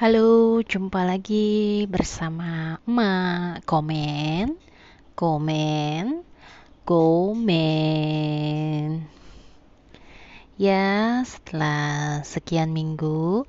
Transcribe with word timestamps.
Halo, 0.00 0.64
jumpa 0.64 1.04
lagi 1.04 1.84
bersama 1.84 2.80
Emak. 2.88 3.68
Komen, 3.68 4.56
komen, 5.12 6.24
komen. 6.88 8.88
Ya, 10.56 11.20
setelah 11.28 12.24
sekian 12.24 12.72
minggu, 12.72 13.44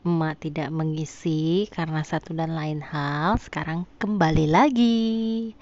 Emak 0.00 0.40
tidak 0.40 0.72
mengisi 0.72 1.68
karena 1.68 2.00
satu 2.08 2.32
dan 2.32 2.56
lain 2.56 2.80
hal. 2.80 3.36
Sekarang 3.36 3.84
kembali 4.00 4.48
lagi. 4.48 5.52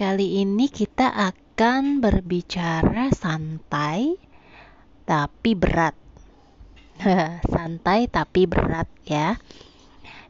Kali 0.00 0.40
ini 0.40 0.72
kita 0.72 1.12
akan 1.12 2.00
berbicara 2.00 3.12
santai 3.12 4.16
tapi 5.04 5.52
berat 5.52 6.07
santai 7.54 8.10
tapi 8.10 8.50
berat 8.50 8.90
ya. 9.06 9.38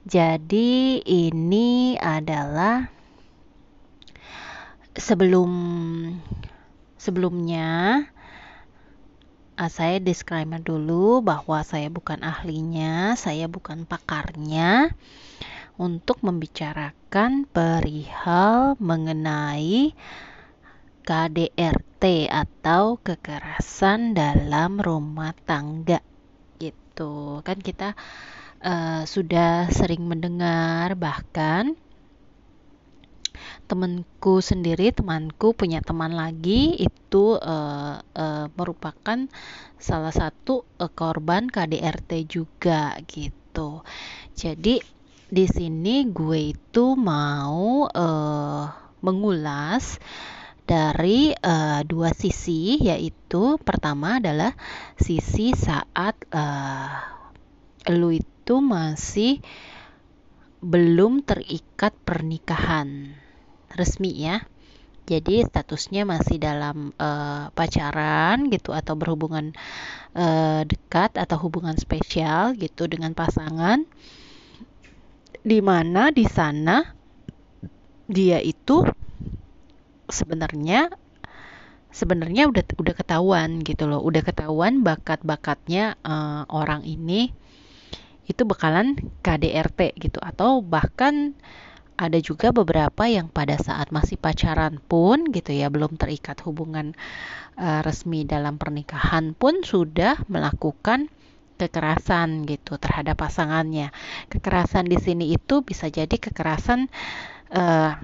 Jadi 0.08 1.00
ini 1.04 1.96
adalah 2.00 2.88
sebelum 4.96 5.52
sebelumnya 6.96 8.02
uh, 9.56 9.70
saya 9.70 10.00
disclaimer 10.00 10.60
dulu 10.60 11.20
bahwa 11.20 11.60
saya 11.64 11.92
bukan 11.92 12.24
ahlinya, 12.24 13.16
saya 13.20 13.48
bukan 13.48 13.84
pakarnya 13.84 14.92
untuk 15.78 16.24
membicarakan 16.24 17.46
perihal 17.46 18.74
mengenai 18.82 19.94
KDRT 21.06 22.28
atau 22.28 23.00
kekerasan 23.00 24.12
dalam 24.12 24.77
rumah 24.82 25.32
tangga 25.46 26.02
gitu. 26.98 27.38
Kan 27.47 27.62
kita 27.62 27.95
uh, 28.67 29.06
sudah 29.06 29.70
sering 29.70 30.03
mendengar 30.03 30.98
bahkan 30.98 31.78
temanku 33.70 34.42
sendiri 34.42 34.91
temanku 34.91 35.55
punya 35.55 35.78
teman 35.78 36.11
lagi 36.11 36.75
itu 36.75 37.39
uh, 37.39 38.03
uh, 38.03 38.47
merupakan 38.59 39.31
salah 39.78 40.11
satu 40.11 40.67
uh, 40.83 40.91
korban 40.91 41.47
KDRT 41.47 42.27
juga 42.27 42.98
gitu. 43.06 43.87
Jadi 44.34 44.83
di 45.28 45.44
sini 45.47 46.09
gue 46.11 46.56
itu 46.56 46.98
mau 46.98 47.87
uh, 47.87 48.65
mengulas 49.05 50.03
dari 50.69 51.33
uh, 51.33 51.80
dua 51.88 52.12
sisi 52.12 52.77
yaitu 52.84 53.56
pertama 53.64 54.20
adalah 54.20 54.52
sisi 55.00 55.56
saat 55.56 56.12
uh, 56.28 56.92
lu 57.88 58.12
itu 58.12 58.60
masih 58.60 59.41
belum 60.60 61.25
terikat 61.25 61.97
pernikahan. 62.05 63.16
Resmi 63.72 64.12
ya. 64.28 64.44
Jadi 65.08 65.41
statusnya 65.41 66.05
masih 66.05 66.36
dalam 66.36 66.92
uh, 67.00 67.48
pacaran 67.56 68.53
gitu 68.53 68.77
atau 68.77 68.92
berhubungan 68.92 69.56
uh, 70.12 70.69
dekat 70.69 71.16
atau 71.16 71.41
hubungan 71.48 71.80
spesial 71.80 72.53
gitu 72.60 72.84
dengan 72.84 73.16
pasangan. 73.16 73.88
Di 75.41 75.64
mana 75.64 76.12
di 76.12 76.28
sana 76.28 76.84
dia 78.05 78.36
itu 78.44 78.84
sebenarnya 80.09 80.91
sebenarnya 81.89 82.48
udah 82.53 82.64
udah 82.77 82.95
ketahuan 82.97 83.64
gitu 83.64 83.89
loh 83.89 84.05
udah 84.05 84.20
ketahuan 84.20 84.84
bakat-bakatnya 84.84 85.97
uh, 86.05 86.45
orang 86.53 86.84
ini 86.84 87.33
itu 88.28 88.45
bakalan 88.45 89.00
KDRT 89.25 89.97
gitu 89.97 90.20
atau 90.20 90.61
bahkan 90.61 91.33
ada 91.98 92.20
juga 92.23 92.55
beberapa 92.55 93.10
yang 93.10 93.27
pada 93.27 93.59
saat 93.59 93.91
masih 93.91 94.21
pacaran 94.21 94.78
pun 94.78 95.32
gitu 95.34 95.50
ya 95.50 95.66
belum 95.72 95.99
terikat 95.99 96.38
hubungan 96.47 96.94
uh, 97.59 97.81
resmi 97.82 98.22
dalam 98.22 98.61
pernikahan 98.61 99.34
pun 99.34 99.66
sudah 99.66 100.21
melakukan 100.31 101.11
kekerasan 101.59 102.47
gitu 102.47 102.78
terhadap 102.78 103.19
pasangannya. 103.19 103.91
Kekerasan 104.31 104.87
di 104.87 104.94
sini 105.03 105.34
itu 105.34 105.66
bisa 105.66 105.91
jadi 105.91 106.15
kekerasan 106.15 106.87
uh, 107.50 107.99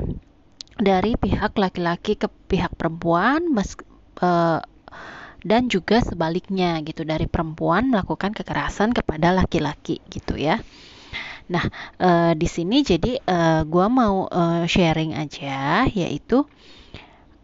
dari 0.78 1.14
pihak 1.14 1.54
laki-laki 1.54 2.18
ke 2.18 2.26
pihak 2.50 2.74
perempuan 2.74 3.46
mes, 3.50 3.78
uh, 4.22 4.58
dan 5.44 5.68
juga 5.68 6.00
sebaliknya 6.00 6.80
gitu 6.82 7.04
dari 7.04 7.28
perempuan 7.28 7.92
melakukan 7.92 8.32
kekerasan 8.32 8.96
kepada 8.96 9.30
laki-laki 9.30 10.00
gitu 10.08 10.40
ya. 10.40 10.58
Nah, 11.44 11.68
uh, 12.00 12.32
di 12.32 12.48
sini 12.48 12.80
jadi 12.80 13.20
uh, 13.20 13.68
gua 13.68 13.92
mau 13.92 14.24
uh, 14.24 14.64
sharing 14.64 15.12
aja 15.12 15.84
yaitu 15.92 16.48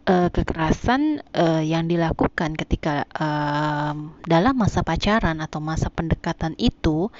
uh, 0.09 0.29
kekerasan 0.33 1.21
uh, 1.37 1.61
yang 1.61 1.85
dilakukan 1.85 2.57
ketika 2.57 3.05
uh, 3.13 3.93
dalam 4.25 4.55
masa 4.57 4.81
pacaran 4.81 5.37
atau 5.37 5.61
masa 5.61 5.93
pendekatan 5.93 6.57
itu 6.57 7.13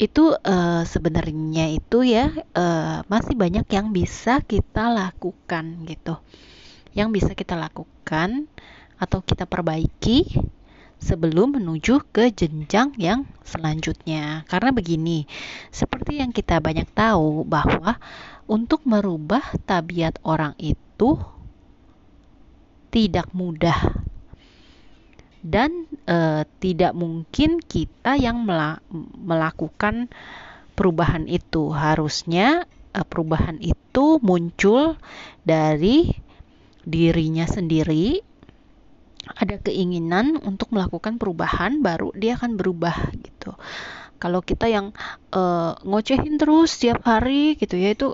itu 0.00 0.32
uh, 0.32 0.80
sebenarnya 0.88 1.76
itu 1.76 2.00
ya 2.00 2.32
uh, 2.56 3.04
masih 3.04 3.36
banyak 3.36 3.68
yang 3.68 3.92
bisa 3.92 4.40
kita 4.40 4.88
lakukan 4.88 5.84
gitu. 5.84 6.16
Yang 6.96 7.08
bisa 7.20 7.30
kita 7.36 7.52
lakukan 7.52 8.48
atau 8.96 9.20
kita 9.20 9.44
perbaiki 9.44 10.40
sebelum 10.96 11.60
menuju 11.60 12.00
ke 12.16 12.32
jenjang 12.32 12.96
yang 12.96 13.28
selanjutnya. 13.44 14.48
Karena 14.48 14.72
begini 14.72 15.28
seperti 15.68 16.24
yang 16.24 16.32
kita 16.32 16.64
banyak 16.64 16.88
tahu 16.96 17.44
bahwa 17.44 18.00
untuk 18.48 18.80
merubah 18.88 19.44
tabiat 19.68 20.16
orang 20.24 20.56
itu 20.56 21.20
tidak 22.88 23.28
mudah 23.36 23.99
dan 25.40 25.88
e, 26.04 26.44
tidak 26.60 26.92
mungkin 26.92 27.60
kita 27.64 28.16
yang 28.16 28.44
melakukan 29.24 30.12
perubahan 30.76 31.28
itu. 31.28 31.72
Harusnya 31.72 32.68
e, 32.92 33.00
perubahan 33.04 33.60
itu 33.60 34.20
muncul 34.20 35.00
dari 35.44 36.12
dirinya 36.84 37.48
sendiri. 37.48 38.20
Ada 39.30 39.60
keinginan 39.60 40.40
untuk 40.40 40.72
melakukan 40.74 41.20
perubahan 41.20 41.84
baru 41.84 42.10
dia 42.16 42.34
akan 42.40 42.56
berubah 42.56 43.14
gitu 43.20 43.54
kalau 44.20 44.44
kita 44.44 44.68
yang 44.68 44.92
uh, 45.32 45.72
ngocehin 45.80 46.36
terus 46.36 46.76
setiap 46.76 47.00
hari 47.08 47.56
gitu 47.56 47.80
ya 47.80 47.96
itu 47.96 48.12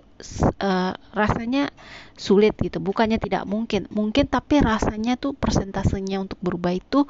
uh, 0.62 0.92
rasanya 1.10 1.74
sulit 2.14 2.54
gitu. 2.62 2.78
Bukannya 2.78 3.18
tidak 3.18 3.42
mungkin. 3.44 3.90
Mungkin 3.90 4.30
tapi 4.30 4.62
rasanya 4.62 5.18
tuh 5.18 5.34
persentasenya 5.34 6.22
untuk 6.22 6.38
berubah 6.38 6.78
itu 6.78 7.04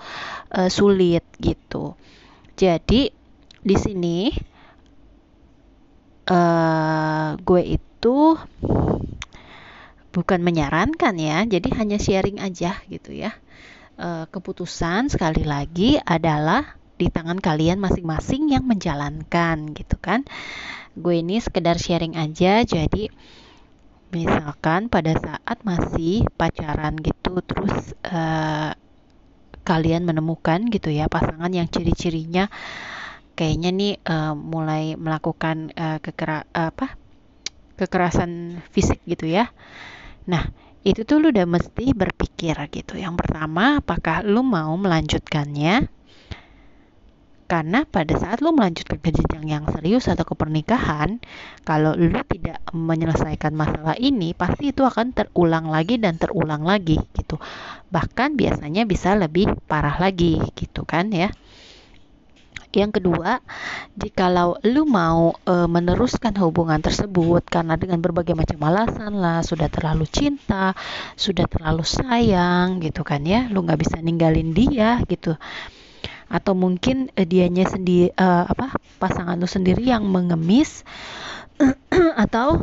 uh, 0.57 0.73
sulit 0.73 1.23
gitu. 1.39 1.93
Jadi 2.57 3.13
di 3.61 3.77
sini 3.77 4.33
uh, 6.33 7.37
gue 7.37 7.63
itu 7.77 8.19
bukan 10.17 10.41
menyarankan 10.41 11.15
ya. 11.21 11.45
Jadi 11.45 11.69
hanya 11.77 12.01
sharing 12.01 12.41
aja 12.41 12.81
gitu 12.89 13.13
ya. 13.13 13.37
Uh, 13.97 14.25
keputusan 14.33 15.13
sekali 15.13 15.45
lagi 15.45 16.01
adalah 16.01 16.77
di 16.97 17.13
tangan 17.13 17.39
kalian 17.41 17.81
masing-masing 17.81 18.53
yang 18.53 18.65
menjalankan 18.65 19.73
gitu 19.77 19.97
kan? 20.01 20.25
Gue 20.97 21.21
ini 21.21 21.41
sekedar 21.41 21.77
sharing 21.77 22.17
aja 22.17 22.65
jadi 22.65 23.13
misalkan 24.15 24.89
pada 24.89 25.13
saat 25.19 25.61
masih 25.67 26.25
pacaran 26.41 26.97
gitu 27.03 27.43
terus 27.45 27.93
uh, 28.07 28.73
kalian 29.67 30.07
menemukan 30.07 30.63
gitu 30.71 30.95
ya 30.95 31.11
pasangan 31.11 31.51
yang 31.51 31.67
ciri-cirinya 31.67 32.47
kayaknya 33.37 33.71
nih 33.75 33.93
uh, 34.07 34.33
mulai 34.33 34.95
melakukan 34.95 35.75
uh, 35.75 35.99
kekera 36.01 36.47
apa 36.55 36.97
kekerasan 37.77 38.65
fisik 38.73 39.05
gitu 39.05 39.29
ya. 39.29 39.53
Nah 40.25 40.49
itu 40.87 41.05
tuh 41.05 41.21
lu 41.21 41.29
udah 41.35 41.45
mesti 41.45 41.93
berpikir 41.93 42.57
gitu. 42.73 42.97
Yang 42.97 43.27
pertama 43.27 43.85
apakah 43.85 44.25
lu 44.25 44.41
mau 44.41 44.73
melanjutkannya 44.79 45.91
karena 47.47 47.87
pada 47.87 48.19
saat 48.19 48.43
lu 48.43 48.51
melanjutkan 48.51 48.99
ke 48.99 49.15
jenjang 49.15 49.47
yang 49.47 49.65
serius 49.71 50.11
atau 50.11 50.27
ke 50.27 50.35
pernikahan, 50.35 51.23
kalau 51.63 51.95
lu 51.95 52.19
tidak 52.27 52.59
menyelesaikan 52.75 53.55
masalah 53.55 53.95
ini, 54.03 54.35
pasti 54.35 54.75
itu 54.75 54.83
akan 54.83 55.15
terulang 55.15 55.71
lagi 55.71 56.03
dan 56.03 56.19
terulang 56.19 56.67
lagi 56.67 56.99
gitu. 57.15 57.39
Bahkan 57.95 58.35
biasanya 58.35 58.83
bisa 58.83 59.15
lebih 59.15 59.55
parah 59.71 59.95
lagi 60.03 60.43
gitu 60.59 60.83
kan 60.83 61.15
ya. 61.15 61.31
Yang 62.75 63.01
kedua, 63.01 63.41
jikalau 63.97 64.61
lu 64.67 64.85
mau 64.85 65.33
e, 65.49 65.65
meneruskan 65.65 66.37
hubungan 66.37 66.77
tersebut 66.83 67.47
karena 67.49 67.79
dengan 67.81 68.05
berbagai 68.05 68.37
macam 68.37 68.59
alasan 68.69 69.17
lah, 69.17 69.41
sudah 69.41 69.73
terlalu 69.73 70.05
cinta, 70.05 70.77
sudah 71.17 71.49
terlalu 71.49 71.87
sayang 71.87 72.83
gitu 72.85 73.01
kan 73.01 73.25
ya, 73.25 73.49
lu 73.49 73.65
nggak 73.65 73.81
bisa 73.81 73.97
ninggalin 74.03 74.53
dia 74.53 75.01
gitu 75.09 75.41
atau 76.27 76.59
mungkin 76.59 77.07
uh, 77.15 77.27
dianya 77.27 77.67
sendiri 77.71 78.11
uh, 78.19 78.51
apa 78.51 78.75
pasangan 78.99 79.39
lu 79.39 79.47
sendiri 79.47 79.87
yang 79.87 80.07
mengemis 80.11 80.83
atau 82.25 82.59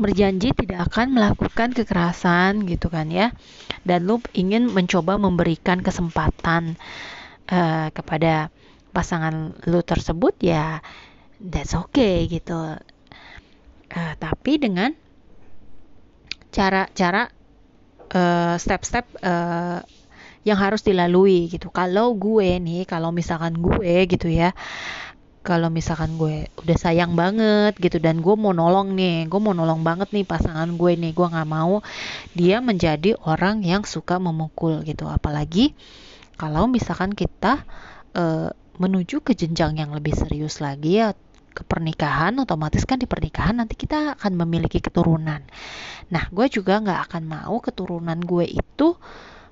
berjanji 0.00 0.56
tidak 0.56 0.88
akan 0.88 1.12
melakukan 1.12 1.76
kekerasan 1.76 2.64
gitu 2.64 2.88
kan 2.88 3.12
ya. 3.12 3.36
Dan 3.84 4.08
lu 4.08 4.24
ingin 4.32 4.72
mencoba 4.72 5.20
memberikan 5.20 5.84
kesempatan 5.84 6.80
uh, 7.52 7.92
kepada 7.92 8.48
pasangan 8.90 9.54
lu 9.70 9.84
tersebut 9.84 10.34
ya 10.40 10.80
that's 11.36 11.76
okay 11.76 12.24
gitu. 12.26 12.80
Uh, 13.90 14.14
tapi 14.16 14.56
dengan 14.56 14.96
cara-cara 16.50 17.30
step-step 18.58 19.06
uh, 19.22 19.78
yang 20.46 20.56
harus 20.56 20.80
dilalui 20.80 21.52
gitu. 21.52 21.68
Kalau 21.68 22.16
gue 22.16 22.56
nih 22.58 22.88
kalau 22.88 23.12
misalkan 23.12 23.60
gue 23.60 24.08
gitu 24.08 24.28
ya 24.28 24.56
kalau 25.40 25.72
misalkan 25.72 26.20
gue 26.20 26.52
udah 26.60 26.76
sayang 26.76 27.16
banget 27.16 27.72
gitu 27.80 27.96
dan 27.96 28.20
gue 28.20 28.34
mau 28.36 28.52
nolong 28.52 28.92
nih 28.92 29.24
gue 29.24 29.40
mau 29.40 29.56
nolong 29.56 29.80
banget 29.80 30.12
nih 30.12 30.28
pasangan 30.28 30.68
gue 30.76 30.92
nih 31.00 31.16
gue 31.16 31.26
nggak 31.32 31.48
mau 31.48 31.80
dia 32.36 32.60
menjadi 32.60 33.16
orang 33.24 33.64
yang 33.64 33.88
suka 33.88 34.20
memukul 34.20 34.84
gitu. 34.84 35.08
Apalagi 35.08 35.72
kalau 36.36 36.68
misalkan 36.68 37.16
kita 37.16 37.64
uh, 38.16 38.52
menuju 38.80 39.24
ke 39.24 39.32
jenjang 39.36 39.80
yang 39.80 39.92
lebih 39.96 40.12
serius 40.16 40.60
lagi 40.60 41.00
ya 41.00 41.16
ke 41.50 41.66
pernikahan 41.66 42.36
otomatis 42.38 42.86
kan 42.86 42.96
di 43.00 43.10
pernikahan 43.10 43.58
nanti 43.58 43.74
kita 43.74 44.20
akan 44.20 44.32
memiliki 44.44 44.78
keturunan. 44.78 45.40
Nah 46.12 46.24
gue 46.28 46.46
juga 46.52 46.80
nggak 46.84 47.00
akan 47.10 47.22
mau 47.24 47.56
keturunan 47.64 48.20
gue 48.20 48.44
itu 48.44 48.96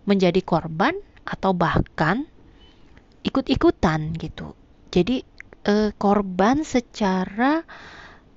menjadi 0.09 0.41
korban 0.41 0.97
atau 1.29 1.53
bahkan 1.53 2.25
ikut-ikutan 3.21 4.17
gitu. 4.17 4.57
Jadi 4.89 5.21
uh, 5.69 5.93
korban 6.01 6.65
secara 6.65 7.69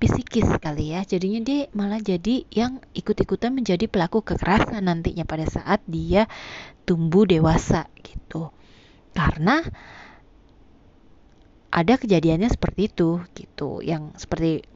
psikis 0.01 0.49
kali 0.59 0.97
ya. 0.97 1.05
Jadinya 1.07 1.39
dia 1.45 1.69
malah 1.71 2.01
jadi 2.01 2.43
yang 2.51 2.81
ikut-ikutan 2.91 3.53
menjadi 3.53 3.85
pelaku 3.87 4.25
kekerasan 4.25 4.89
nantinya 4.89 5.23
pada 5.23 5.47
saat 5.47 5.79
dia 5.87 6.27
tumbuh 6.83 7.23
dewasa 7.23 7.87
gitu. 8.01 8.49
Karena 9.15 9.61
ada 11.71 11.93
kejadiannya 11.95 12.51
seperti 12.51 12.91
itu 12.91 13.23
gitu. 13.37 13.79
Yang 13.79 14.19
seperti 14.27 14.67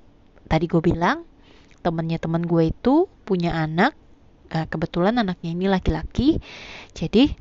tadi 0.48 0.66
gue 0.70 0.80
bilang 0.80 1.28
temennya 1.84 2.22
teman 2.22 2.46
gue 2.46 2.72
itu 2.72 3.12
punya 3.28 3.58
anak. 3.58 3.98
Uh, 4.46 4.70
kebetulan 4.70 5.18
anaknya 5.18 5.58
ini 5.58 5.66
laki-laki 5.66 6.38
jadi 6.96 7.36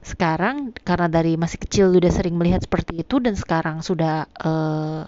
sekarang 0.00 0.72
karena 0.86 1.10
dari 1.12 1.36
masih 1.36 1.60
kecil 1.60 1.92
udah 1.92 2.10
sering 2.14 2.38
melihat 2.38 2.64
seperti 2.64 3.02
itu 3.04 3.20
dan 3.20 3.34
sekarang 3.36 3.82
sudah 3.84 4.30
uh, 4.40 5.04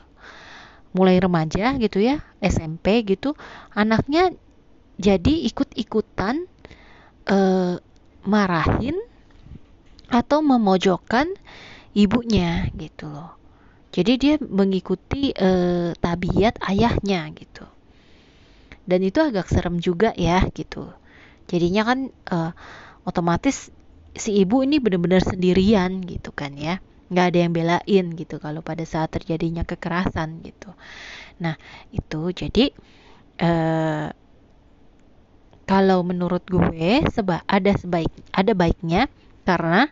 mulai 0.92 1.16
remaja 1.22 1.72
gitu 1.78 2.02
ya 2.02 2.20
SMP 2.42 3.06
gitu 3.06 3.38
anaknya 3.72 4.34
jadi 4.98 5.46
ikut-ikutan 5.46 6.50
uh, 7.30 7.78
marahin 8.26 8.98
atau 10.10 10.40
memojokkan 10.40 11.30
ibunya 11.94 12.72
gitu 12.74 13.06
loh. 13.06 13.36
Jadi 13.94 14.12
dia 14.20 14.34
mengikuti 14.42 15.32
uh, 15.32 15.94
tabiat 15.96 16.60
ayahnya 16.66 17.30
gitu. 17.32 17.64
Dan 18.88 19.00
itu 19.04 19.20
agak 19.20 19.48
serem 19.48 19.80
juga 19.80 20.12
ya 20.16 20.44
gitu. 20.52 20.92
Jadinya 21.48 21.82
kan 21.88 21.98
uh, 22.28 22.52
otomatis 23.08 23.72
si 24.18 24.42
ibu 24.42 24.66
ini 24.66 24.82
benar-benar 24.82 25.22
sendirian 25.22 26.02
gitu 26.04 26.34
kan 26.34 26.58
ya. 26.58 26.82
Nggak 27.08 27.26
ada 27.32 27.38
yang 27.40 27.52
belain 27.56 28.04
gitu 28.18 28.36
kalau 28.36 28.60
pada 28.60 28.84
saat 28.84 29.08
terjadinya 29.14 29.64
kekerasan 29.64 30.44
gitu. 30.44 30.74
Nah 31.40 31.56
itu 31.94 32.34
jadi 32.34 32.74
uh, 33.40 34.12
kalau 35.64 36.00
menurut 36.04 36.44
gue 36.44 37.04
seba 37.08 37.40
ada 37.48 37.72
sebaik 37.72 38.12
ada 38.34 38.52
baiknya 38.52 39.08
karena 39.48 39.88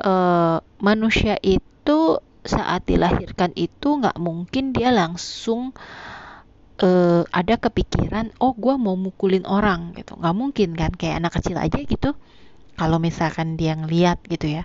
uh, 0.00 0.60
manusia 0.80 1.40
itu 1.40 2.20
saat 2.40 2.88
dilahirkan 2.88 3.52
itu 3.56 4.00
nggak 4.00 4.16
mungkin 4.16 4.72
dia 4.72 4.88
langsung 4.92 5.76
uh, 6.80 7.22
ada 7.28 7.54
kepikiran 7.56 8.32
oh 8.40 8.52
gue 8.52 8.74
mau 8.76 8.96
mukulin 8.96 9.48
orang 9.48 9.96
gitu. 9.96 10.16
Nggak 10.16 10.36
mungkin 10.36 10.68
kan 10.76 10.92
kayak 10.92 11.24
anak 11.24 11.32
kecil 11.40 11.56
aja 11.56 11.80
gitu 11.80 12.12
kalau 12.80 12.96
misalkan 12.96 13.60
dia 13.60 13.76
ngeliat 13.76 14.24
gitu 14.24 14.48
ya. 14.48 14.64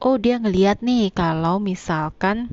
Oh 0.00 0.16
dia 0.16 0.40
ngeliat 0.40 0.80
nih 0.80 1.12
kalau 1.12 1.60
misalkan 1.60 2.48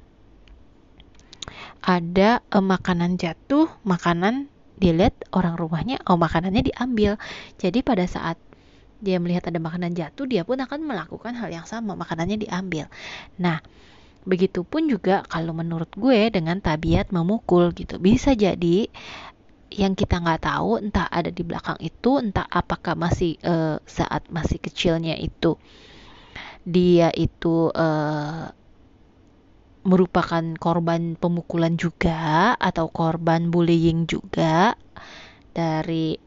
ada 1.80 2.44
eh, 2.44 2.60
makanan 2.60 3.16
jatuh 3.16 3.72
makanan 3.88 4.52
dilihat 4.76 5.16
orang 5.32 5.56
rumahnya 5.56 6.04
oh 6.12 6.20
makanannya 6.20 6.76
diambil. 6.76 7.16
Jadi 7.56 7.80
pada 7.88 8.04
saat 8.04 8.36
dia 9.00 9.16
melihat 9.16 9.48
ada 9.48 9.64
makanan 9.64 9.96
jatuh 9.96 10.28
dia 10.28 10.44
pun 10.44 10.60
akan 10.60 10.84
melakukan 10.84 11.40
hal 11.40 11.48
yang 11.48 11.64
sama 11.64 11.96
makanannya 11.96 12.44
diambil. 12.44 12.92
Nah 13.40 13.64
begitupun 14.28 14.92
juga 14.92 15.24
kalau 15.32 15.56
menurut 15.56 15.88
gue 15.96 16.28
dengan 16.36 16.60
tabiat 16.60 17.16
memukul 17.16 17.72
gitu. 17.72 17.96
Bisa 17.96 18.36
jadi 18.36 18.92
yang 19.70 19.94
kita 19.94 20.18
nggak 20.18 20.50
tahu 20.50 20.82
entah 20.82 21.06
ada 21.10 21.30
di 21.30 21.46
belakang 21.46 21.78
itu 21.82 22.18
entah 22.18 22.46
apakah 22.50 22.98
masih 22.98 23.38
uh, 23.46 23.78
saat 23.86 24.26
masih 24.34 24.58
kecilnya 24.58 25.14
itu 25.18 25.58
dia 26.66 27.14
itu 27.14 27.70
uh, 27.72 28.50
merupakan 29.88 30.44
korban 30.60 31.16
pemukulan 31.16 31.80
juga 31.80 32.54
atau 32.60 32.92
korban 32.92 33.48
bullying 33.50 34.06
juga 34.06 34.76
dari 35.56 36.20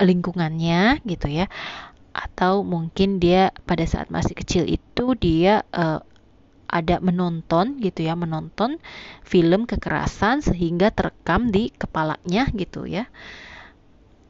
lingkungannya 0.00 1.04
gitu 1.04 1.26
ya. 1.28 1.46
Atau 2.14 2.62
mungkin 2.62 3.18
dia 3.18 3.50
pada 3.66 3.82
saat 3.86 4.08
masih 4.08 4.34
kecil 4.38 4.64
itu 4.66 5.14
dia 5.18 5.66
uh, 5.74 6.02
ada 6.68 6.98
menonton 6.98 7.78
gitu 7.78 8.04
ya 8.06 8.18
menonton 8.18 8.82
film 9.22 9.68
kekerasan 9.68 10.40
sehingga 10.42 10.90
terekam 10.90 11.48
di 11.52 11.70
kepalanya 11.74 12.48
gitu 12.52 12.84
ya. 12.88 13.06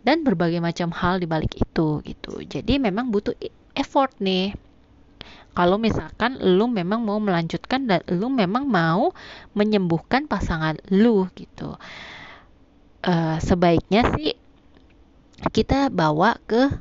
Dan 0.04 0.20
berbagai 0.20 0.60
macam 0.60 0.92
hal 0.92 1.16
di 1.16 1.24
balik 1.24 1.56
itu 1.56 2.04
gitu. 2.04 2.44
Jadi 2.44 2.76
memang 2.76 3.08
butuh 3.08 3.32
effort 3.72 4.12
nih. 4.20 4.52
Kalau 5.54 5.78
misalkan 5.78 6.36
lu 6.42 6.66
memang 6.66 7.06
mau 7.06 7.22
melanjutkan 7.22 7.86
dan 7.86 8.02
lu 8.10 8.26
memang 8.26 8.66
mau 8.66 9.14
menyembuhkan 9.54 10.26
pasangan 10.26 10.76
lu 10.90 11.30
gitu. 11.38 11.78
Uh, 13.04 13.36
sebaiknya 13.38 14.02
sih 14.16 14.34
kita 15.52 15.92
bawa 15.92 16.40
ke 16.48 16.72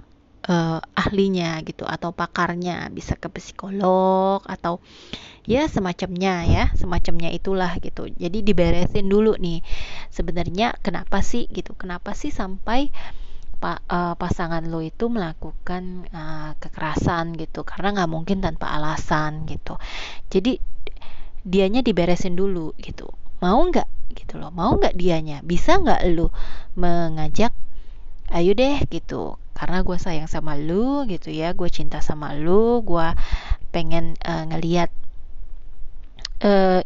uh, 0.49 0.79
ahlinya 0.97 1.61
gitu 1.63 1.85
atau 1.85 2.11
pakarnya. 2.11 2.89
Bisa 2.89 3.15
ke 3.15 3.29
psikolog 3.31 4.41
atau 4.43 4.81
ya 5.43 5.67
semacamnya 5.67 6.47
ya 6.47 6.63
semacamnya 6.75 7.29
itulah 7.31 7.75
gitu. 7.83 8.07
Jadi 8.07 8.43
diberesin 8.43 9.11
dulu 9.11 9.35
nih. 9.35 9.59
Sebenarnya 10.09 10.75
kenapa 10.79 11.19
sih 11.19 11.51
gitu? 11.51 11.75
Kenapa 11.75 12.15
sih 12.15 12.31
sampai 12.31 12.89
pa, 13.59 13.79
uh, 13.87 14.15
pasangan 14.15 14.63
lo 14.67 14.79
itu 14.79 15.11
melakukan 15.11 16.07
uh, 16.11 16.51
kekerasan 16.59 17.35
gitu? 17.35 17.67
Karena 17.67 18.01
nggak 18.01 18.11
mungkin 18.11 18.39
tanpa 18.39 18.71
alasan 18.71 19.43
gitu. 19.47 19.75
Jadi 20.31 20.59
dianya 21.43 21.83
diberesin 21.83 22.39
dulu 22.39 22.71
gitu. 22.79 23.11
Mau 23.43 23.59
nggak 23.67 24.15
gitu 24.15 24.39
loh? 24.39 24.51
Mau 24.55 24.79
nggak 24.79 24.95
dianya? 24.95 25.43
Bisa 25.43 25.75
nggak 25.75 26.07
lu 26.15 26.31
mengajak 26.79 27.51
ayo 28.31 28.55
deh 28.55 28.79
gitu. 28.87 29.35
Karena 29.53 29.83
gue 29.85 29.97
sayang 29.99 30.31
sama 30.31 30.57
lu 30.57 31.05
gitu 31.05 31.29
ya 31.29 31.53
gue 31.53 31.69
cinta 31.69 32.01
sama 32.01 32.33
lu 32.33 32.81
gue 32.81 33.07
pengen 33.69 34.17
uh, 34.25 34.49
ngeliat 34.49 34.89
uh, 36.43 36.81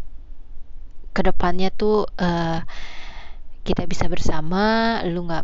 ke 1.12 1.22
depannya 1.26 1.74
tuh 1.74 2.06
uh, 2.22 2.62
kita 3.68 3.84
bisa 3.84 4.08
bersama 4.08 4.96
lu 5.04 5.28
nggak 5.28 5.44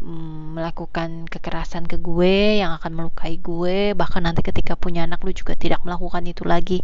melakukan 0.55 1.27
kekerasan 1.27 1.83
ke 1.83 1.99
gue 1.99 2.63
yang 2.63 2.71
akan 2.79 2.95
melukai 2.95 3.35
gue 3.35 3.91
bahkan 3.99 4.23
nanti 4.23 4.39
ketika 4.39 4.79
punya 4.79 5.03
anak 5.03 5.19
lu 5.27 5.35
juga 5.35 5.59
tidak 5.59 5.83
melakukan 5.83 6.23
itu 6.23 6.47
lagi 6.47 6.79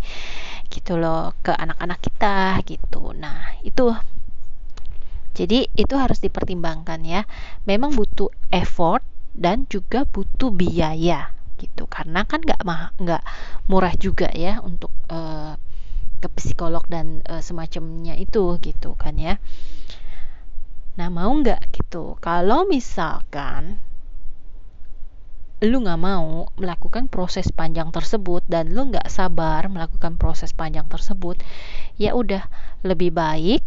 gitu 0.68 1.00
loh 1.00 1.32
ke 1.40 1.56
anak-anak 1.56 2.00
kita 2.04 2.60
gitu. 2.68 3.16
Nah 3.16 3.56
itu. 3.64 3.96
Jadi 5.32 5.72
itu 5.80 5.96
harus 5.96 6.20
dipertimbangkan 6.20 7.00
ya. 7.08 7.24
Memang 7.64 7.96
butuh 7.96 8.28
effort 8.52 9.00
dan 9.32 9.64
juga 9.72 10.04
butuh 10.04 10.52
biaya 10.52 11.32
gitu. 11.56 11.88
Karena 11.88 12.28
kan 12.28 12.44
nggak 12.44 12.62
nggak 13.00 13.24
murah 13.72 13.96
juga 13.96 14.28
ya 14.36 14.60
untuk 14.60 14.92
uh, 15.08 15.56
ke 16.20 16.28
psikolog 16.36 16.84
dan 16.92 17.24
uh, 17.26 17.40
semacamnya 17.40 18.14
itu 18.20 18.60
gitu 18.60 18.94
kan 19.00 19.16
ya. 19.16 19.40
Nah 21.00 21.08
mau 21.08 21.32
nggak 21.32 21.72
gitu? 21.72 22.20
Kalau 22.20 22.68
misalkan 22.68 23.80
lu 25.60 25.84
nggak 25.84 26.00
mau 26.00 26.48
melakukan 26.56 27.12
proses 27.12 27.52
panjang 27.52 27.92
tersebut 27.92 28.48
dan 28.48 28.72
lu 28.72 28.88
nggak 28.88 29.12
sabar 29.12 29.68
melakukan 29.68 30.16
proses 30.16 30.56
panjang 30.56 30.88
tersebut 30.88 31.44
ya 32.00 32.16
udah 32.16 32.48
lebih 32.88 33.12
baik 33.12 33.60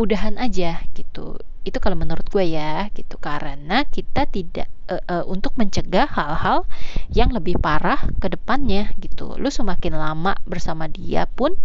udahan 0.00 0.40
aja 0.40 0.80
gitu 0.96 1.36
itu 1.66 1.82
kalau 1.82 1.98
menurut 1.98 2.30
gue 2.30 2.46
ya 2.46 2.86
gitu 2.94 3.18
karena 3.18 3.82
kita 3.90 4.30
tidak 4.30 4.70
uh, 4.86 5.02
uh, 5.10 5.24
untuk 5.26 5.58
mencegah 5.58 6.06
hal-hal 6.06 6.62
yang 7.10 7.34
lebih 7.34 7.58
parah 7.58 7.98
ke 8.22 8.30
depannya 8.30 8.94
gitu 9.02 9.34
lu 9.34 9.50
semakin 9.50 9.98
lama 9.98 10.38
bersama 10.46 10.86
dia 10.86 11.26
pun 11.26 11.58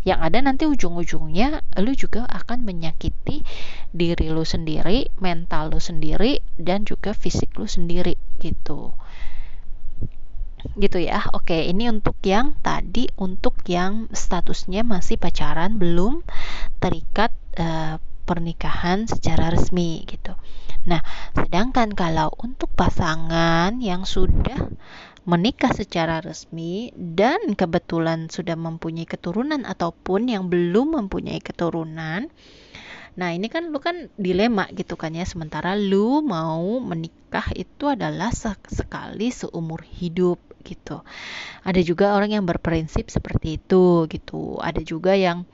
yang 0.00 0.24
ada 0.24 0.40
nanti 0.40 0.64
ujung-ujungnya 0.64 1.60
lu 1.84 1.92
juga 1.92 2.24
akan 2.24 2.64
menyakiti 2.64 3.44
diri 3.92 4.32
lu 4.32 4.48
sendiri, 4.48 5.12
mental 5.20 5.76
lu 5.76 5.80
sendiri 5.80 6.40
dan 6.56 6.88
juga 6.88 7.12
fisik 7.12 7.52
lu 7.60 7.68
sendiri 7.68 8.16
gitu. 8.40 8.96
Gitu 10.76 10.98
ya. 11.00 11.24
Oke, 11.36 11.68
ini 11.68 11.88
untuk 11.88 12.16
yang 12.24 12.56
tadi 12.60 13.08
untuk 13.20 13.60
yang 13.68 14.08
statusnya 14.12 14.84
masih 14.84 15.20
pacaran 15.20 15.76
belum 15.76 16.24
terikat 16.80 17.32
uh, 17.60 18.00
pernikahan 18.24 19.08
secara 19.08 19.50
resmi 19.50 20.04
gitu. 20.06 20.36
Nah, 20.88 21.04
sedangkan 21.36 21.92
kalau 21.92 22.32
untuk 22.40 22.72
pasangan 22.72 23.76
yang 23.84 24.08
sudah 24.08 24.70
menikah 25.28 25.70
secara 25.76 26.24
resmi 26.24 26.90
dan 26.96 27.52
kebetulan 27.52 28.32
sudah 28.32 28.56
mempunyai 28.56 29.04
keturunan 29.04 29.68
ataupun 29.68 30.32
yang 30.32 30.48
belum 30.48 30.96
mempunyai 30.96 31.44
keturunan. 31.44 32.32
Nah, 33.20 33.28
ini 33.36 33.52
kan 33.52 33.68
lu 33.68 33.82
kan 33.82 34.08
dilema 34.16 34.70
gitu 34.72 34.96
kan 34.96 35.12
ya. 35.12 35.28
Sementara 35.28 35.76
lu 35.76 36.24
mau 36.24 36.80
menikah 36.80 37.52
itu 37.52 37.90
adalah 37.90 38.32
sekali 38.32 39.28
seumur 39.28 39.84
hidup 39.84 40.40
gitu. 40.64 41.04
Ada 41.66 41.84
juga 41.84 42.16
orang 42.16 42.40
yang 42.40 42.44
berprinsip 42.48 43.12
seperti 43.12 43.60
itu 43.60 44.08
gitu. 44.08 44.56
Ada 44.56 44.80
juga 44.80 45.12
yang 45.12 45.44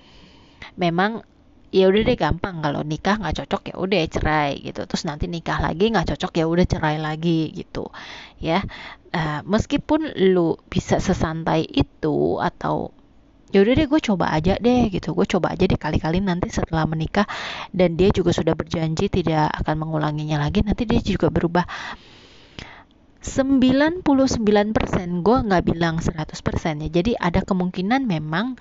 memang 0.79 1.27
ya 1.75 1.91
udah 1.91 2.03
deh 2.07 2.19
gampang. 2.19 2.63
Kalau 2.63 2.83
nikah 2.87 3.19
nggak 3.19 3.45
cocok 3.45 3.63
ya 3.73 3.75
udah 3.79 4.01
cerai 4.11 4.53
gitu. 4.63 4.87
Terus 4.87 5.03
nanti 5.07 5.27
nikah 5.27 5.59
lagi 5.59 5.91
nggak 5.91 6.15
cocok 6.15 6.33
ya 6.39 6.45
udah 6.47 6.67
cerai 6.67 6.97
lagi 7.03 7.51
gitu. 7.55 7.91
Ya 8.39 8.63
uh, 9.15 9.41
meskipun 9.47 10.15
lu 10.35 10.61
bisa 10.71 11.03
sesantai 11.03 11.67
itu 11.67 12.39
atau 12.39 12.93
ya 13.55 13.63
udah 13.63 13.73
deh 13.79 13.87
gue 13.89 14.01
coba 14.03 14.35
aja 14.35 14.59
deh 14.59 14.93
gitu. 14.93 15.15
Gue 15.17 15.27
coba 15.27 15.55
aja 15.55 15.65
deh 15.67 15.79
kali-kali 15.79 16.23
nanti 16.23 16.51
setelah 16.53 16.85
menikah. 16.87 17.27
Dan 17.73 17.99
dia 17.99 18.11
juga 18.13 18.31
sudah 18.35 18.55
berjanji 18.55 19.09
tidak 19.09 19.51
akan 19.65 19.87
mengulanginya 19.87 20.43
lagi. 20.43 20.63
Nanti 20.63 20.85
dia 20.85 21.01
juga 21.03 21.31
berubah. 21.33 21.67
99% 23.27 24.07
gue 25.27 25.39
nggak 25.51 25.63
bilang 25.67 25.99
100% 25.99 26.87
ya. 26.87 26.89
Jadi 26.89 27.19
ada 27.19 27.43
kemungkinan 27.43 28.07
memang 28.07 28.55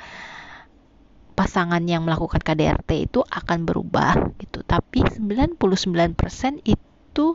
pasangan 1.35 1.83
yang 1.83 2.07
melakukan 2.07 2.39
KDRT 2.39 3.11
itu 3.11 3.19
akan 3.21 3.67
berubah 3.67 4.33
gitu. 4.39 4.63
Tapi 4.63 5.03
99% 5.03 5.59
itu 6.63 7.27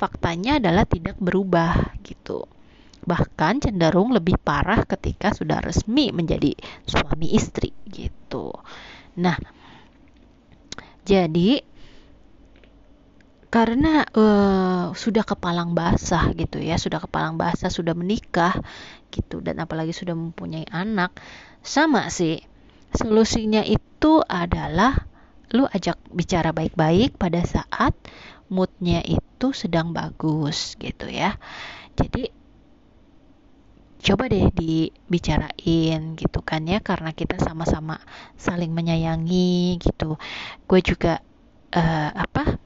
faktanya 0.00 0.58
adalah 0.58 0.88
tidak 0.88 1.20
berubah 1.20 1.94
gitu. 2.00 2.48
Bahkan 3.06 3.62
cenderung 3.62 4.10
lebih 4.16 4.40
parah 4.40 4.82
ketika 4.88 5.30
sudah 5.36 5.60
resmi 5.62 6.10
menjadi 6.10 6.56
suami 6.88 7.36
istri 7.36 7.70
gitu. 7.86 8.50
Nah, 9.20 9.36
jadi 11.06 11.62
karena 13.46 14.02
uh, 14.10 14.90
sudah 14.92 15.22
kepalang 15.22 15.72
basah 15.72 16.34
gitu 16.34 16.58
ya, 16.58 16.76
sudah 16.76 16.98
kepalang 16.98 17.38
basah, 17.38 17.70
sudah 17.70 17.94
menikah 17.94 18.58
gitu 19.14 19.38
dan 19.38 19.62
apalagi 19.62 19.94
sudah 19.94 20.18
mempunyai 20.18 20.66
anak, 20.68 21.14
sama 21.62 22.10
sih 22.10 22.42
Solusinya 22.96 23.60
itu 23.60 24.24
adalah 24.24 25.04
lu 25.52 25.68
ajak 25.68 26.00
bicara 26.10 26.50
baik-baik 26.50 27.20
pada 27.20 27.44
saat 27.44 27.92
moodnya 28.48 29.04
itu 29.04 29.52
sedang 29.52 29.92
bagus 29.92 30.74
gitu 30.80 31.06
ya. 31.06 31.36
Jadi 31.94 32.32
coba 34.00 34.30
deh 34.30 34.48
dibicarain 34.54 36.14
gitu 36.14 36.40
kan 36.40 36.62
ya 36.64 36.78
karena 36.78 37.10
kita 37.10 37.36
sama-sama 37.36 38.00
saling 38.40 38.72
menyayangi 38.72 39.76
gitu. 39.76 40.16
Gue 40.64 40.80
juga 40.80 41.20
uh, 41.76 42.10
apa? 42.16 42.56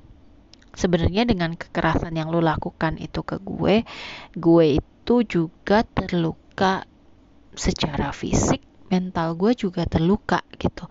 Sebenarnya 0.70 1.26
dengan 1.26 1.58
kekerasan 1.58 2.14
yang 2.14 2.30
lu 2.30 2.38
lakukan 2.38 2.96
itu 3.02 3.26
ke 3.26 3.42
gue, 3.42 3.82
gue 4.38 4.66
itu 4.78 5.14
juga 5.26 5.82
terluka 5.82 6.86
secara 7.58 8.14
fisik 8.14 8.69
mental 8.90 9.38
gue 9.38 9.54
juga 9.54 9.86
terluka 9.86 10.42
gitu. 10.58 10.84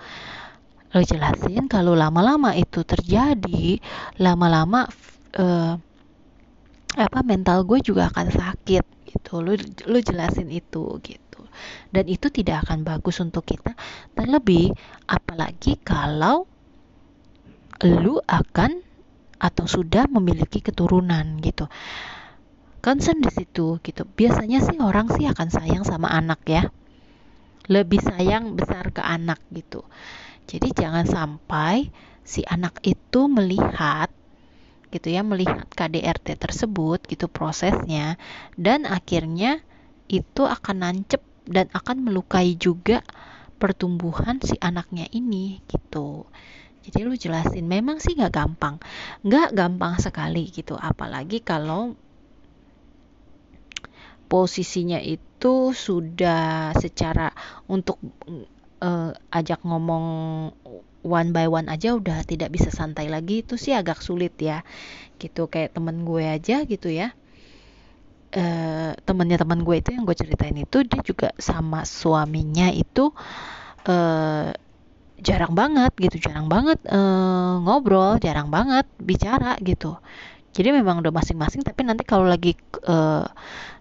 Lo 0.96 1.04
jelasin 1.06 1.70
kalau 1.70 1.94
lama-lama 1.94 2.56
itu 2.58 2.82
terjadi 2.82 3.78
lama-lama 4.18 4.90
uh, 5.38 5.78
apa 6.98 7.20
mental 7.22 7.68
gue 7.68 7.84
juga 7.84 8.10
akan 8.10 8.34
sakit 8.34 8.86
gitu. 9.14 9.44
Lo 9.44 9.54
lo 9.86 10.00
jelasin 10.00 10.50
itu 10.50 10.98
gitu. 11.04 11.42
Dan 11.94 12.08
itu 12.10 12.32
tidak 12.32 12.66
akan 12.66 12.88
bagus 12.88 13.20
untuk 13.20 13.46
kita 13.46 13.76
terlebih 14.16 14.74
apalagi 15.06 15.78
kalau 15.84 16.48
lu 17.84 18.18
akan 18.26 18.82
atau 19.40 19.66
sudah 19.68 20.08
memiliki 20.08 20.64
keturunan 20.64 21.38
gitu. 21.44 21.70
Concern 22.80 23.20
di 23.20 23.30
situ 23.30 23.78
gitu. 23.84 24.08
Biasanya 24.08 24.64
sih 24.64 24.80
orang 24.80 25.12
sih 25.14 25.28
akan 25.28 25.48
sayang 25.52 25.84
sama 25.84 26.10
anak 26.10 26.42
ya 26.48 26.64
lebih 27.70 28.02
sayang 28.02 28.58
besar 28.58 28.90
ke 28.90 29.00
anak 29.06 29.38
gitu. 29.54 29.86
Jadi 30.50 30.74
jangan 30.74 31.06
sampai 31.06 31.94
si 32.26 32.42
anak 32.50 32.82
itu 32.82 33.30
melihat 33.30 34.10
gitu 34.90 35.14
ya, 35.14 35.22
melihat 35.22 35.70
KDRT 35.70 36.42
tersebut 36.42 37.06
gitu 37.06 37.30
prosesnya 37.30 38.18
dan 38.58 38.90
akhirnya 38.90 39.62
itu 40.10 40.50
akan 40.50 40.82
nancep 40.82 41.22
dan 41.46 41.70
akan 41.70 42.10
melukai 42.10 42.58
juga 42.58 43.06
pertumbuhan 43.62 44.42
si 44.42 44.58
anaknya 44.58 45.06
ini 45.14 45.62
gitu. 45.70 46.26
Jadi 46.90 47.06
lu 47.06 47.14
jelasin 47.14 47.70
memang 47.70 48.02
sih 48.02 48.18
nggak 48.18 48.34
gampang, 48.34 48.82
nggak 49.22 49.54
gampang 49.54 50.02
sekali 50.02 50.50
gitu, 50.50 50.74
apalagi 50.74 51.46
kalau 51.46 51.94
posisinya 54.26 54.98
itu 54.98 55.29
sudah 55.72 56.76
secara 56.76 57.32
untuk 57.72 57.96
uh, 58.84 59.12
ajak 59.32 59.64
ngomong 59.64 60.06
one 61.00 61.30
by 61.32 61.48
one 61.48 61.72
aja 61.72 61.96
udah 61.96 62.28
tidak 62.28 62.52
bisa 62.52 62.68
santai 62.76 63.08
lagi 63.08 63.48
itu 63.48 63.56
sih 63.56 63.72
agak 63.72 64.04
sulit 64.04 64.36
ya. 64.36 64.68
Gitu 65.16 65.48
kayak 65.48 65.76
temen 65.78 66.04
gue 66.04 66.24
aja 66.28 66.68
gitu 66.68 66.92
ya. 66.92 67.16
Uh, 68.30 68.94
temennya 69.08 69.42
teman 69.42 69.66
gue 69.66 69.82
itu 69.82 69.90
yang 69.90 70.06
gue 70.06 70.14
ceritain 70.14 70.54
itu 70.54 70.86
dia 70.86 71.02
juga 71.02 71.34
sama 71.42 71.82
suaminya 71.82 72.70
itu 72.70 73.10
uh, 73.90 74.54
jarang 75.20 75.54
banget 75.58 75.92
gitu 76.00 76.30
jarang 76.30 76.48
banget 76.48 76.80
uh, 76.88 77.58
ngobrol 77.66 78.22
jarang 78.22 78.54
banget 78.54 78.88
bicara 79.02 79.60
gitu 79.66 80.00
jadi 80.50 80.74
memang 80.74 81.06
udah 81.06 81.14
masing-masing 81.14 81.62
tapi 81.62 81.86
nanti 81.86 82.02
kalau 82.02 82.26
lagi 82.26 82.58
uh, 82.90 83.26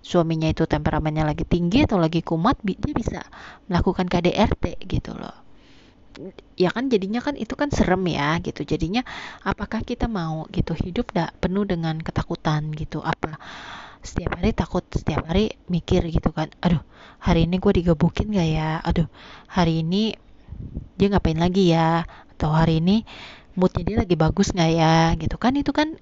suaminya 0.04 0.52
itu 0.52 0.68
temperamennya 0.68 1.24
lagi 1.24 1.48
tinggi 1.48 1.88
atau 1.88 1.96
lagi 1.96 2.20
kumat 2.20 2.60
dia 2.60 2.76
bisa 2.92 3.24
melakukan 3.72 4.04
KDRT 4.04 4.84
gitu 4.84 5.16
loh. 5.16 5.32
Ya 6.58 6.74
kan 6.74 6.90
jadinya 6.90 7.22
kan 7.22 7.38
itu 7.38 7.54
kan 7.56 7.72
serem 7.72 8.04
ya 8.10 8.36
gitu. 8.44 8.68
Jadinya 8.68 9.00
apakah 9.46 9.80
kita 9.80 10.10
mau 10.10 10.44
gitu 10.52 10.76
hidup 10.76 11.14
gak 11.14 11.40
penuh 11.40 11.64
dengan 11.64 11.96
ketakutan 12.04 12.68
gitu? 12.76 13.00
Apa 13.00 13.40
setiap 14.04 14.36
hari 14.36 14.52
takut 14.52 14.84
setiap 14.92 15.26
hari 15.26 15.58
mikir 15.66 16.06
gitu 16.06 16.30
kan 16.30 16.48
aduh 16.62 16.78
hari 17.18 17.50
ini 17.50 17.58
gue 17.58 17.72
digebukin 17.80 18.28
gak 18.28 18.48
ya? 18.50 18.70
Aduh 18.84 19.08
hari 19.48 19.80
ini 19.80 20.12
dia 21.00 21.08
ngapain 21.16 21.40
lagi 21.40 21.72
ya? 21.72 22.04
Atau 22.36 22.52
hari 22.52 22.84
ini 22.84 23.08
moodnya 23.56 23.82
dia 23.88 23.96
lagi 24.04 24.14
bagus 24.20 24.52
nggak 24.52 24.70
ya? 24.76 25.16
Gitu 25.16 25.36
kan 25.40 25.56
itu 25.56 25.72
kan 25.72 25.96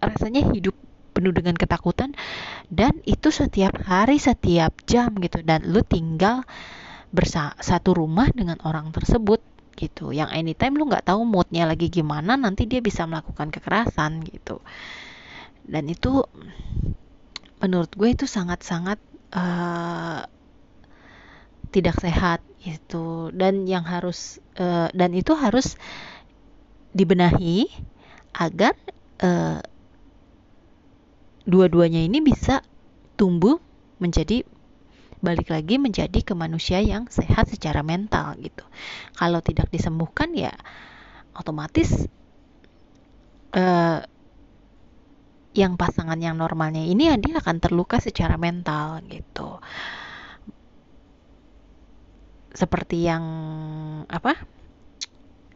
rasanya 0.00 0.48
hidup 0.52 0.76
penuh 1.10 1.34
dengan 1.34 1.52
ketakutan 1.58 2.16
dan 2.72 2.96
itu 3.04 3.28
setiap 3.28 3.76
hari 3.84 4.16
setiap 4.16 4.72
jam 4.88 5.14
gitu. 5.20 5.44
Dan 5.44 5.68
lu 5.68 5.84
tinggal 5.84 6.44
bersatu 7.10 7.92
rumah 7.92 8.30
dengan 8.30 8.56
orang 8.64 8.94
tersebut 8.94 9.42
gitu. 9.76 10.12
Yang 10.12 10.30
anytime 10.36 10.76
lu 10.76 10.86
nggak 10.86 11.08
tahu 11.08 11.24
moodnya 11.24 11.66
lagi 11.66 11.88
gimana 11.88 12.36
nanti 12.36 12.68
dia 12.68 12.78
bisa 12.84 13.04
melakukan 13.08 13.50
kekerasan 13.50 14.22
gitu. 14.26 14.62
Dan 15.64 15.88
itu 15.88 16.24
menurut 17.60 17.92
gue 17.92 18.08
itu 18.16 18.24
sangat-sangat 18.24 18.98
uh, 19.36 20.24
tidak 21.70 21.96
sehat 22.02 22.40
itu 22.60 23.32
dan 23.32 23.64
yang 23.64 23.86
harus 23.86 24.42
uh, 24.58 24.90
dan 24.92 25.16
itu 25.16 25.32
harus 25.32 25.80
dibenahi 26.92 27.70
agar 28.36 28.74
uh, 29.22 29.62
dua-duanya 31.44 32.04
ini 32.04 32.20
bisa 32.20 32.64
tumbuh 33.16 33.60
menjadi 34.00 34.44
balik 35.20 35.52
lagi 35.52 35.76
menjadi 35.76 36.24
ke 36.24 36.32
manusia 36.32 36.80
yang 36.80 37.04
sehat 37.12 37.52
secara 37.52 37.84
mental 37.84 38.40
gitu. 38.40 38.64
Kalau 39.12 39.44
tidak 39.44 39.68
disembuhkan 39.68 40.32
ya 40.32 40.52
otomatis 41.36 42.08
uh, 43.54 44.00
yang 45.50 45.74
pasangan 45.74 46.18
yang 46.18 46.38
normalnya 46.38 46.86
ini 46.86 47.10
ya 47.10 47.18
dia 47.18 47.42
akan 47.42 47.58
terluka 47.58 47.98
secara 47.98 48.38
mental 48.38 49.02
gitu 49.10 49.58
seperti 52.54 53.06
yang 53.06 53.24
apa 54.06 54.34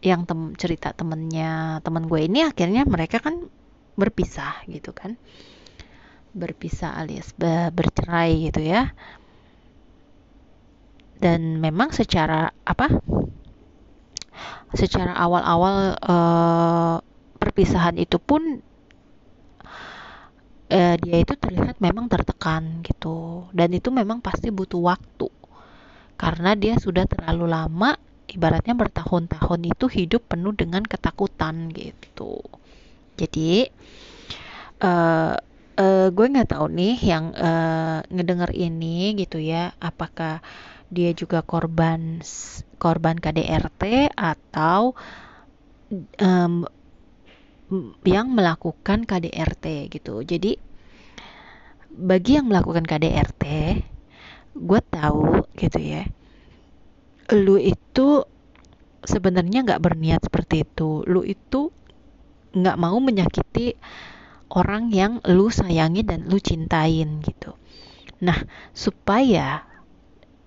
yang 0.02 0.26
tem 0.26 0.54
cerita 0.58 0.90
temennya 0.92 1.78
teman 1.82 2.10
gue 2.10 2.26
ini 2.26 2.42
akhirnya 2.42 2.82
mereka 2.86 3.22
kan 3.22 3.46
berpisah 3.94 4.66
gitu 4.66 4.90
kan 4.90 5.14
berpisah 6.34 6.98
alias 6.98 7.32
be 7.38 7.70
bercerai 7.70 8.50
gitu 8.50 8.60
ya. 8.60 8.90
Dan 11.22 11.62
memang 11.62 11.94
secara 11.94 12.50
apa 12.66 12.90
secara 14.74 15.14
awal-awal 15.14 15.94
uh, 16.02 16.98
perpisahan 17.38 17.94
itu 17.96 18.18
pun 18.18 18.60
uh, 20.74 20.96
dia 20.98 21.16
itu 21.22 21.34
terlihat 21.38 21.78
memang 21.78 22.10
tertekan 22.10 22.82
gitu. 22.82 23.46
Dan 23.54 23.72
itu 23.72 23.94
memang 23.94 24.18
pasti 24.18 24.50
butuh 24.50 24.82
waktu. 24.82 25.30
Karena 26.18 26.58
dia 26.58 26.76
sudah 26.76 27.06
terlalu 27.06 27.46
lama 27.46 27.94
ibaratnya 28.26 28.74
bertahun-tahun 28.74 29.60
itu 29.70 29.86
hidup 29.86 30.26
penuh 30.26 30.52
dengan 30.56 30.82
ketakutan 30.82 31.70
gitu. 31.70 32.42
Jadi 33.14 33.70
uh, 34.82 35.38
uh, 35.78 36.08
gue 36.10 36.26
nggak 36.30 36.50
tahu 36.54 36.66
nih 36.70 36.96
yang 37.02 37.34
uh, 37.34 38.00
ngedenger 38.10 38.50
ini 38.54 39.14
gitu 39.18 39.38
ya 39.38 39.74
apakah 39.82 40.40
dia 40.92 41.10
juga 41.16 41.42
korban 41.42 42.22
korban 42.78 43.16
KDRT 43.18 44.14
atau 44.14 44.94
um, 46.20 46.68
yang 48.04 48.30
melakukan 48.30 49.08
KDRT 49.08 49.90
gitu. 49.90 50.22
Jadi 50.22 50.60
bagi 51.94 52.36
yang 52.38 52.50
melakukan 52.50 52.84
KDRT, 52.84 53.44
gue 54.54 54.80
tahu 54.90 55.46
gitu 55.54 55.78
ya, 55.78 56.04
lu 57.34 57.56
itu 57.58 58.26
sebenarnya 59.06 59.64
nggak 59.64 59.82
berniat 59.82 60.20
seperti 60.26 60.66
itu. 60.66 61.02
Lu 61.06 61.22
itu 61.22 61.70
nggak 62.54 62.78
mau 62.78 62.98
menyakiti 63.02 63.74
orang 64.52 64.92
yang 64.92 65.22
lu 65.24 65.48
sayangi 65.48 66.04
dan 66.04 66.28
lu 66.28 66.36
cintain 66.40 67.20
gitu. 67.24 67.56
Nah, 68.20 68.36
supaya 68.76 69.64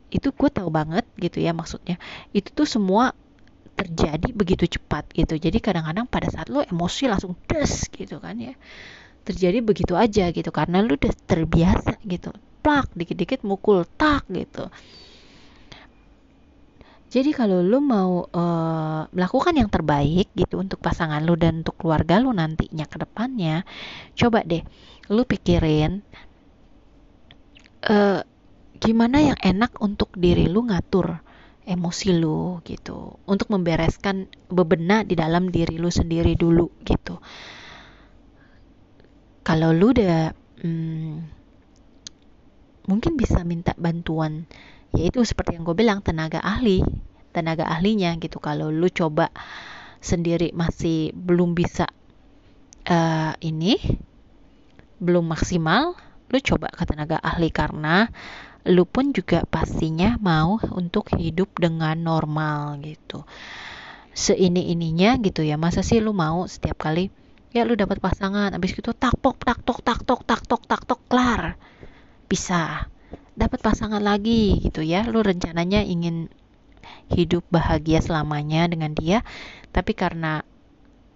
itu 0.07 0.31
gue 0.31 0.49
tahu 0.49 0.69
banget 0.71 1.03
gitu 1.19 1.41
ya 1.43 1.51
maksudnya. 1.51 1.99
Itu 2.31 2.53
tuh 2.53 2.67
semua 2.67 3.11
terjadi 3.77 4.33
begitu 4.33 4.65
cepat 4.65 5.09
gitu. 5.13 5.37
Jadi 5.37 5.57
kadang-kadang 5.61 6.09
pada 6.09 6.27
saat 6.29 6.49
lo 6.49 6.65
emosi 6.65 7.09
langsung 7.11 7.37
des 7.45 7.87
gitu 7.93 8.17
kan 8.17 8.37
ya. 8.37 8.53
Terjadi 9.27 9.59
begitu 9.59 9.93
aja 9.93 10.31
gitu. 10.31 10.49
Karena 10.49 10.81
lo 10.81 10.95
udah 10.95 11.13
terbiasa 11.27 11.99
gitu. 12.07 12.31
Plak 12.63 12.91
dikit-dikit 12.95 13.45
mukul 13.45 13.85
tak 13.99 14.25
gitu 14.31 14.71
jadi 17.07 17.31
kalau 17.31 17.63
lo 17.63 17.79
mau 17.79 18.27
uh, 18.27 19.07
melakukan 19.15 19.55
yang 19.55 19.71
terbaik 19.71 20.27
gitu 20.35 20.59
untuk 20.59 20.83
pasangan 20.83 21.23
lo 21.23 21.39
dan 21.39 21.63
untuk 21.63 21.79
keluarga 21.79 22.19
lo 22.19 22.35
nantinya 22.35 22.83
ke 22.83 22.99
depannya, 22.99 23.63
coba 24.11 24.43
deh 24.43 24.59
lo 25.07 25.23
pikirin 25.23 26.03
uh, 27.87 28.19
gimana 28.77 29.17
yang 29.23 29.39
enak 29.39 29.79
untuk 29.79 30.11
diri 30.19 30.51
lu 30.51 30.67
ngatur 30.67 31.23
emosi 31.67 32.15
lu 32.15 32.63
gitu. 32.63 33.19
Untuk 33.27 33.51
membereskan 33.51 34.27
bebenah 34.47 35.03
di 35.03 35.15
dalam 35.15 35.51
diri 35.51 35.75
lu 35.75 35.91
sendiri 35.91 36.35
dulu 36.35 36.71
gitu. 36.87 37.19
Kalau 39.47 39.71
lu 39.71 39.95
udah 39.95 40.31
hmm, 40.63 41.15
mungkin 42.87 43.13
bisa 43.19 43.43
minta 43.43 43.75
bantuan 43.75 44.47
yaitu 44.97 45.21
seperti 45.21 45.55
yang 45.55 45.63
gue 45.63 45.77
bilang 45.77 46.01
tenaga 46.01 46.41
ahli 46.41 46.81
tenaga 47.37 47.69
ahlinya 47.69 48.17
gitu. 48.17 48.41
Kalau 48.41 48.73
lu 48.73 48.89
coba 48.89 49.29
sendiri 50.01 50.49
masih 50.57 51.13
belum 51.13 51.53
bisa 51.53 51.85
uh, 52.89 53.33
ini 53.45 53.77
belum 54.97 55.29
maksimal 55.29 55.93
lu 56.33 56.37
coba 56.41 56.73
ke 56.73 56.83
tenaga 56.89 57.21
ahli. 57.21 57.53
Karena 57.53 58.09
lu 58.65 58.89
pun 58.89 59.13
juga 59.13 59.45
pastinya 59.45 60.17
mau 60.17 60.57
untuk 60.73 61.13
hidup 61.13 61.61
dengan 61.61 61.93
normal 62.01 62.81
gitu. 62.81 63.21
Seini 64.17 64.73
ininya 64.73 65.13
gitu 65.21 65.45
ya. 65.45 65.61
Masa 65.61 65.85
sih 65.85 66.01
lu 66.01 66.17
mau 66.17 66.49
setiap 66.49 66.81
kali 66.81 67.13
ya 67.53 67.63
lu 67.63 67.79
dapat 67.79 67.97
pasangan 68.03 68.53
abis 68.53 68.75
itu 68.75 68.91
taktok 68.91 69.39
taktok 69.45 69.79
taktok 69.85 70.21
taktok 70.25 70.61
taktok 70.65 70.99
kelar. 71.05 71.53
Bisa 72.27 72.89
dapat 73.37 73.61
pasangan 73.61 74.01
lagi 74.01 74.57
gitu 74.65 74.81
ya. 74.81 75.05
Lu 75.05 75.21
rencananya 75.21 75.85
ingin 75.85 76.27
hidup 77.13 77.45
bahagia 77.53 78.01
selamanya 78.01 78.67
dengan 78.67 78.91
dia 78.97 79.21
tapi 79.71 79.93
karena 79.93 80.41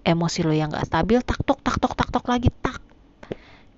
emosi 0.05 0.39
lo 0.45 0.53
yang 0.53 0.71
gak 0.71 0.88
stabil 0.88 1.19
taktok 1.23 1.60
taktok 1.63 1.93
taktok 1.97 2.25
lagi 2.29 2.49
tak 2.62 2.77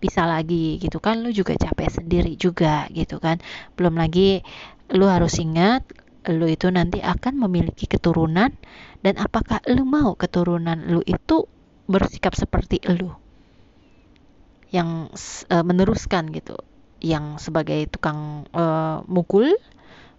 bisa 0.03 0.27
lagi 0.27 0.77
gitu 0.83 0.99
kan. 0.99 1.23
Lu 1.23 1.31
juga 1.31 1.55
capek 1.55 1.87
sendiri 1.87 2.35
juga 2.35 2.91
gitu 2.91 3.23
kan. 3.23 3.39
Belum 3.79 3.95
lagi 3.95 4.43
lu 4.91 5.07
harus 5.07 5.39
ingat 5.39 5.87
lu 6.27 6.47
itu 6.47 6.71
nanti 6.71 7.03
akan 7.03 7.35
memiliki 7.47 7.87
keturunan 7.87 8.51
dan 9.03 9.13
apakah 9.19 9.59
lu 9.67 9.83
mau 9.83 10.15
keturunan 10.15 10.79
lu 10.87 10.99
itu 11.03 11.47
bersikap 11.87 12.35
seperti 12.35 12.83
lu? 12.91 13.11
Yang 14.71 15.15
uh, 15.47 15.63
meneruskan 15.63 16.31
gitu 16.35 16.59
yang 17.03 17.37
sebagai 17.37 17.91
tukang 17.91 18.47
uh, 18.55 19.03
mukul 19.11 19.51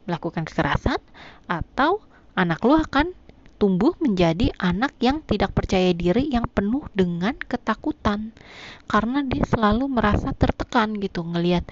melakukan 0.04 0.44
kekerasan 0.44 1.00
atau 1.48 2.04
anak 2.36 2.60
lu 2.60 2.76
akan 2.76 3.16
tumbuh 3.56 3.96
menjadi 4.02 4.52
anak 4.60 4.92
yang 5.00 5.24
tidak 5.24 5.56
percaya 5.56 5.96
diri 5.96 6.28
yang 6.28 6.44
penuh 6.52 6.84
dengan 6.92 7.32
ketakutan. 7.32 8.36
Karena 8.84 9.24
dia 9.24 9.48
selalu 9.48 9.88
merasa 9.88 10.36
tertekan 10.36 11.00
gitu 11.00 11.24
ngelihat 11.24 11.64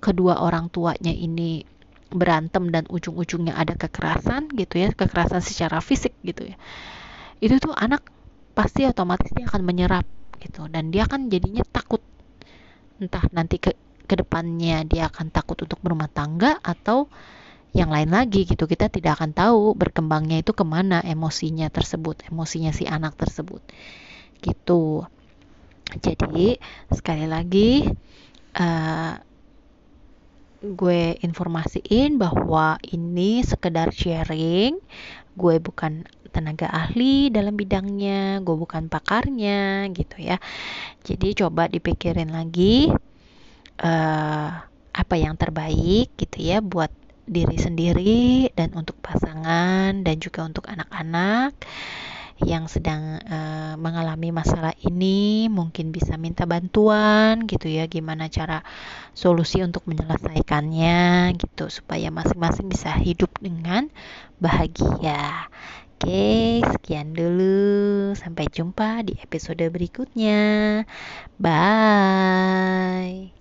kedua 0.00 0.40
orang 0.40 0.72
tuanya 0.72 1.12
ini 1.12 1.68
berantem 2.10 2.72
dan 2.72 2.88
ujung-ujungnya 2.90 3.54
ada 3.54 3.76
kekerasan 3.78 4.50
gitu 4.56 4.82
ya 4.82 4.90
kekerasan 4.96 5.44
secara 5.44 5.84
fisik 5.84 6.16
gitu 6.24 6.48
ya. 6.48 6.56
Itu 7.44 7.60
tuh 7.60 7.76
anak 7.76 8.00
pasti 8.56 8.88
otomatis 8.88 9.30
dia 9.36 9.46
akan 9.46 9.62
menyerap 9.62 10.08
gitu 10.40 10.66
dan 10.72 10.88
dia 10.88 11.04
akan 11.04 11.28
jadinya 11.28 11.62
takut. 11.68 12.00
Entah 12.96 13.28
nanti 13.36 13.60
ke 13.60 13.76
ke 14.10 14.18
depannya 14.18 14.82
dia 14.82 15.06
akan 15.06 15.30
takut 15.30 15.54
untuk 15.62 15.78
berumah 15.78 16.10
tangga 16.10 16.58
atau 16.58 17.06
yang 17.70 17.94
lain 17.94 18.10
lagi 18.10 18.42
gitu. 18.42 18.66
Kita 18.66 18.90
tidak 18.90 19.22
akan 19.22 19.30
tahu 19.30 19.78
berkembangnya 19.78 20.42
itu 20.42 20.50
ke 20.50 20.66
mana 20.66 20.98
emosinya 21.06 21.70
tersebut 21.70 22.26
emosinya 22.26 22.74
si 22.74 22.90
anak 22.90 23.14
tersebut. 23.14 23.62
Gitu. 24.42 25.06
Jadi 26.02 26.58
sekali 26.90 27.26
lagi 27.30 27.86
uh, 28.58 29.14
gue 30.60 31.02
informasiin 31.22 32.18
bahwa 32.18 32.82
ini 32.90 33.46
sekedar 33.46 33.94
sharing. 33.94 34.74
Gue 35.38 35.62
bukan 35.62 36.02
tenaga 36.30 36.70
ahli 36.70 37.26
dalam 37.30 37.58
bidangnya 37.58 38.38
gue 38.42 38.54
bukan 38.54 38.90
pakarnya 38.90 39.86
gitu 39.94 40.18
ya. 40.18 40.42
Jadi 41.06 41.38
coba 41.38 41.70
dipikirin 41.70 42.34
lagi 42.34 42.90
uh, 43.80 44.48
apa 44.90 45.14
yang 45.16 45.34
terbaik 45.34 46.12
gitu 46.20 46.38
ya 46.38 46.60
buat 46.60 46.92
diri 47.30 47.56
sendiri 47.56 48.50
dan 48.58 48.74
untuk 48.74 48.98
pasangan 48.98 50.02
dan 50.02 50.16
juga 50.18 50.42
untuk 50.42 50.66
anak-anak 50.66 51.54
yang 52.40 52.72
sedang 52.72 53.20
uh, 53.28 53.76
mengalami 53.76 54.32
masalah 54.32 54.72
ini 54.80 55.52
mungkin 55.52 55.92
bisa 55.92 56.16
minta 56.16 56.48
bantuan 56.48 57.44
gitu 57.44 57.68
ya 57.68 57.84
gimana 57.84 58.32
cara 58.32 58.64
solusi 59.12 59.60
untuk 59.60 59.84
menyelesaikannya 59.84 61.36
gitu 61.36 61.68
supaya 61.68 62.08
masing-masing 62.08 62.72
bisa 62.72 62.96
hidup 62.96 63.28
dengan 63.44 63.92
bahagia. 64.40 65.52
Oke, 66.00 66.64
sekian 66.64 67.12
dulu. 67.12 68.16
Sampai 68.16 68.48
jumpa 68.48 69.04
di 69.04 69.20
episode 69.20 69.60
berikutnya. 69.68 70.80
Bye. 71.36 73.39